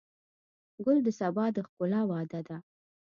ګل 0.83 0.97
د 1.05 1.07
سبا 1.19 1.45
د 1.55 1.57
ښکلا 1.67 2.01
وعده 2.11 2.39
ده. 2.47 2.57